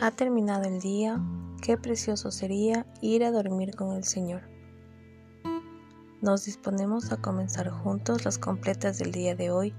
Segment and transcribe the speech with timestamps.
[0.00, 1.20] Ha terminado el día,
[1.62, 4.42] qué precioso sería ir a dormir con el Señor.
[6.20, 9.72] Nos disponemos a comenzar juntos las completas del día de hoy,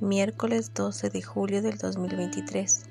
[0.00, 2.84] miércoles 12 de julio del 2023,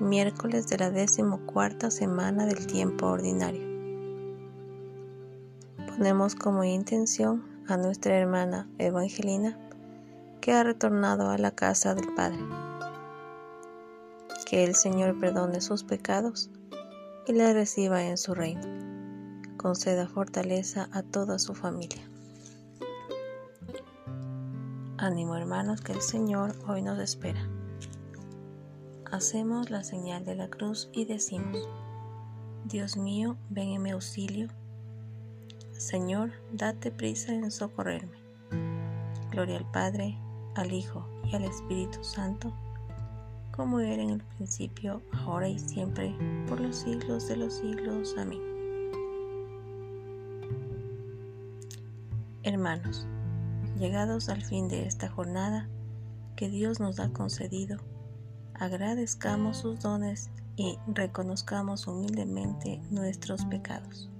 [0.00, 3.68] miércoles de la decimocuarta semana del tiempo ordinario.
[5.88, 9.58] Ponemos como intención a nuestra hermana Evangelina
[10.40, 12.40] que ha retornado a la casa del Padre.
[14.46, 16.50] Que el Señor perdone sus pecados
[17.26, 18.62] y la reciba en su reino.
[19.56, 22.02] Conceda fortaleza a toda su familia.
[24.98, 27.48] Ánimo hermanos que el Señor hoy nos espera.
[29.10, 31.68] Hacemos la señal de la cruz y decimos,
[32.64, 34.48] Dios mío, ven en mi auxilio.
[35.72, 38.16] Señor, date prisa en socorrerme.
[39.30, 40.18] Gloria al Padre,
[40.54, 42.52] al Hijo y al Espíritu Santo,
[43.54, 46.16] como era en el principio, ahora y siempre,
[46.48, 48.14] por los siglos de los siglos.
[48.18, 48.40] Amén.
[52.42, 53.06] Hermanos,
[53.78, 55.68] llegados al fin de esta jornada
[56.34, 57.78] que Dios nos ha concedido,
[58.54, 64.10] agradezcamos sus dones y reconozcamos humildemente nuestros pecados.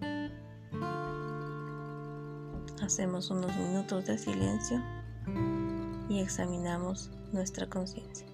[2.82, 4.80] Hacemos unos minutos de silencio
[6.08, 8.33] y examinamos nuestra conciencia.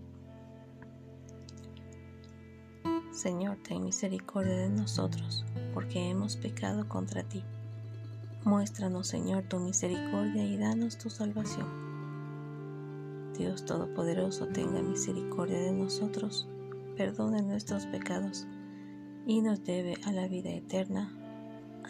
[3.11, 7.43] Señor, ten misericordia de nosotros, porque hemos pecado contra ti.
[8.45, 11.67] Muéstranos, Señor, tu misericordia y danos tu salvación.
[13.37, 16.47] Dios Todopoderoso, tenga misericordia de nosotros,
[16.95, 18.47] perdone nuestros pecados
[19.25, 21.11] y nos lleve a la vida eterna.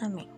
[0.00, 0.28] Amén.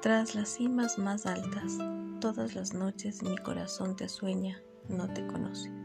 [0.00, 1.78] Tras las cimas más altas,
[2.20, 5.83] todas las noches mi corazón te sueña, no te conoce.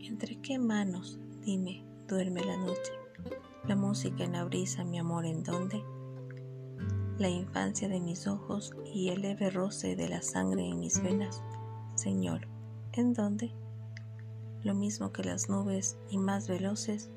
[0.00, 2.92] ¿Entre qué manos, dime, duerme la noche?
[3.66, 5.82] La música en la brisa, mi amor, ¿en dónde?
[7.18, 11.42] La infancia de mis ojos y el leve roce de la sangre en mis venas,
[11.96, 12.46] Señor,
[12.92, 13.52] ¿en dónde?
[14.62, 17.10] Lo mismo que las nubes y más veloces,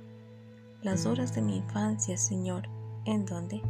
[0.81, 2.67] las horas de mi infancia, Señor,
[3.05, 3.61] ¿en dónde?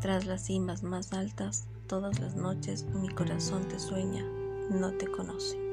[0.00, 4.24] Tras las cimas más altas, todas las noches mi corazón te sueña,
[4.70, 5.69] no te conoce.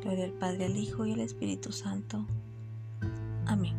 [0.00, 2.26] Gloria al Padre, al Hijo y al Espíritu Santo.
[3.46, 3.76] Amén.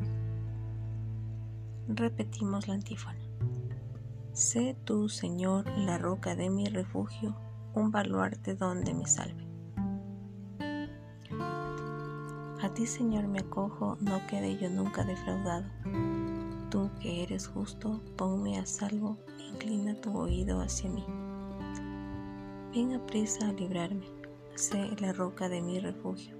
[1.87, 3.19] Repetimos la antífona.
[4.33, 7.35] Sé tú, Señor, la roca de mi refugio,
[7.73, 9.47] un baluarte donde me salve.
[12.61, 15.65] A ti, Señor, me acojo, no quede yo nunca defraudado.
[16.69, 19.17] Tú que eres justo, ponme a salvo,
[19.51, 21.03] inclina tu oído hacia mí.
[22.73, 24.05] Ven a prisa a librarme,
[24.59, 26.35] sé la roca de mi refugio,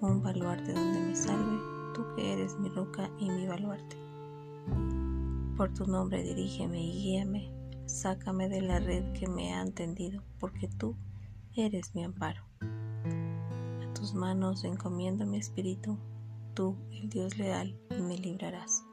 [0.00, 1.58] un baluarte donde me salve,
[1.92, 3.96] tú que eres mi roca y mi baluarte.
[5.54, 7.52] Por tu nombre dirígeme y guíame,
[7.84, 10.96] sácame de la red que me ha tendido, porque tú
[11.54, 12.42] eres mi amparo.
[12.62, 15.98] A tus manos encomiendo mi espíritu,
[16.54, 18.84] tú, el Dios leal, me librarás.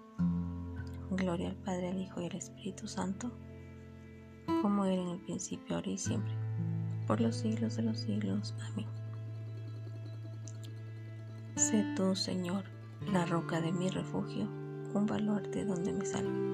[1.09, 3.31] Gloria al Padre, al Hijo y al Espíritu Santo,
[4.61, 6.33] como era en el principio, ahora y siempre,
[7.07, 8.53] por los siglos de los siglos.
[8.71, 8.87] Amén.
[11.55, 12.63] Sé tú, Señor,
[13.11, 14.47] la roca de mi refugio,
[14.93, 16.51] un baluarte donde me salve.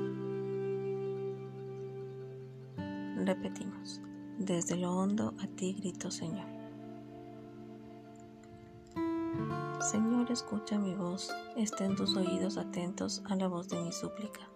[3.25, 4.02] Repetimos,
[4.38, 6.46] desde lo hondo a ti grito, Señor.
[9.82, 14.50] Señor, escucha mi voz, estén tus oídos atentos a la voz de mi súplica.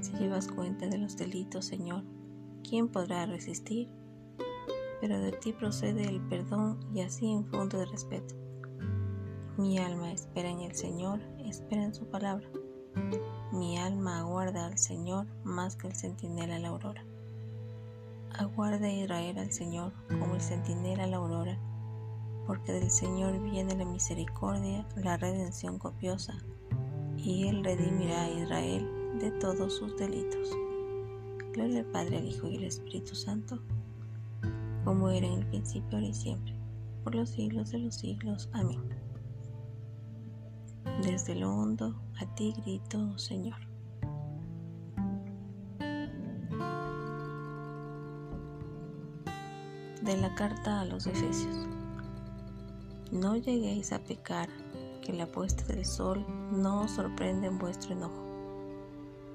[0.00, 2.04] Si llevas cuenta de los delitos, Señor,
[2.62, 3.88] ¿quién podrá resistir?
[5.06, 8.34] Pero de ti procede el perdón y así infundo de respeto.
[9.56, 12.48] Mi alma espera en el Señor, espera en su palabra.
[13.52, 17.04] Mi alma aguarda al Señor más que el centinela a la aurora.
[18.36, 21.56] Aguarda Israel al Señor como el centinela a la aurora
[22.48, 26.36] porque del Señor viene la misericordia, la redención copiosa,
[27.16, 30.50] y Él redimirá a Israel de todos sus delitos.
[31.52, 33.60] Gloria al Padre, al Hijo y al Espíritu Santo,
[34.86, 36.54] como era en el principio, ahora y siempre,
[37.02, 38.48] por los siglos de los siglos.
[38.52, 38.80] Amén.
[41.02, 43.58] Desde lo hondo a ti grito, Señor.
[50.02, 51.66] De la carta a los Efesios.
[53.10, 54.48] No lleguéis a pecar,
[55.02, 58.24] que la puesta del sol no os sorprenda en vuestro enojo.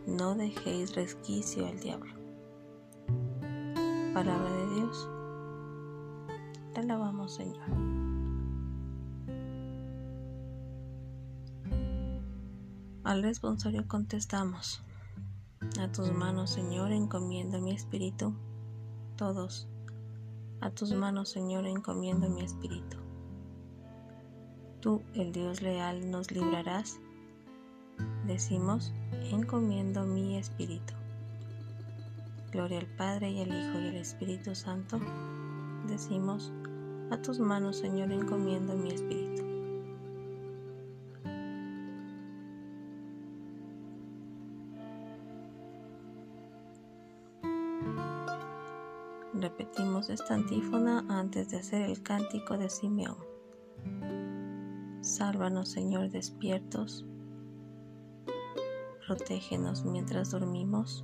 [0.08, 2.14] No dejéis resquicio al diablo.
[4.14, 5.10] Palabra de Dios.
[6.74, 7.66] Te alabamos, Señor.
[13.04, 14.82] Al responsorio contestamos,
[15.82, 18.34] a tus manos, Señor, encomiendo mi espíritu.
[19.18, 19.68] Todos,
[20.62, 22.98] a tus manos, Señor, encomiendo mi espíritu.
[24.80, 27.00] Tú, el Dios leal, nos librarás.
[28.26, 28.94] Decimos,
[29.32, 30.94] encomiendo mi espíritu.
[32.52, 35.00] Gloria al Padre y al Hijo y al Espíritu Santo.
[35.88, 36.52] Decimos,
[37.12, 39.44] a tus manos, Señor, encomiendo mi espíritu.
[49.34, 53.18] Repetimos esta antífona antes de hacer el cántico de Simeón.
[55.02, 57.06] Sálvanos, Señor, despiertos.
[59.08, 61.04] Protégenos mientras dormimos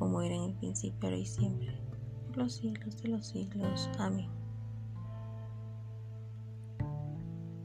[0.00, 1.78] como era en el principio, ahora y siempre,
[2.28, 3.90] por los siglos de los siglos.
[3.98, 4.30] Amén.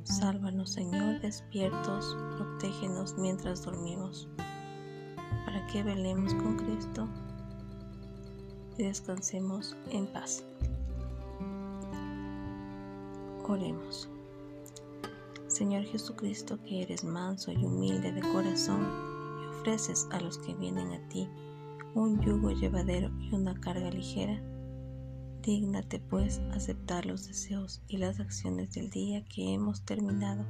[0.04, 4.28] Sálvanos, Señor, despiertos, protégenos mientras dormimos,
[5.46, 7.08] para que velemos con Cristo
[8.78, 10.44] y descansemos en paz.
[13.48, 14.10] Oremos.
[15.48, 18.86] Señor Jesucristo, que eres manso y humilde de corazón
[19.42, 21.30] y ofreces a los que vienen a ti
[21.96, 24.42] un yugo llevadero y una carga ligera.
[25.42, 30.46] Dígnate pues aceptar los deseos y las acciones del día que hemos terminado,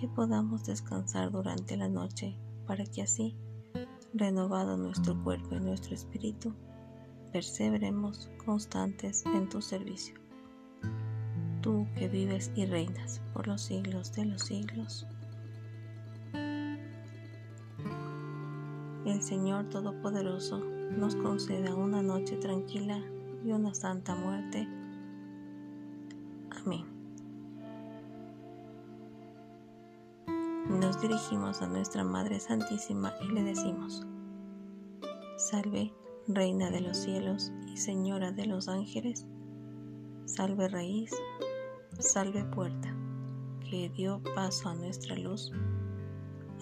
[0.00, 2.34] que podamos descansar durante la noche
[2.66, 3.36] para que así,
[4.14, 6.54] renovado nuestro cuerpo y nuestro espíritu,
[7.30, 10.14] perseveremos constantes en tu servicio.
[11.60, 15.06] Tú que vives y reinas por los siglos de los siglos.
[19.22, 23.00] Señor Todopoderoso nos conceda una noche tranquila
[23.44, 24.66] y una santa muerte.
[26.50, 26.84] Amén.
[30.68, 34.04] Nos dirigimos a nuestra Madre Santísima y le decimos,
[35.36, 35.92] Salve,
[36.26, 39.24] Reina de los cielos y Señora de los ángeles,
[40.24, 41.12] salve raíz,
[42.00, 42.92] salve puerta,
[43.70, 45.52] que dio paso a nuestra luz.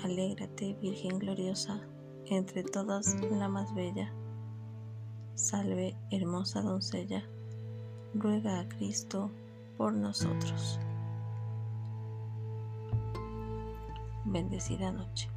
[0.02, 1.86] Alégrate, Virgen gloriosa,
[2.30, 4.12] entre todas la más bella.
[5.34, 7.24] Salve, hermosa doncella,
[8.14, 9.30] ruega a Cristo
[9.76, 10.78] por nosotros.
[14.25, 15.29] Bendecida noche.